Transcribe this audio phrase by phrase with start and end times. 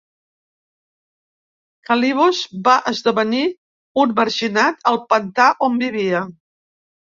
[1.89, 3.43] Calibos va esdevenir
[4.07, 6.27] un marginat al pantà on vivia.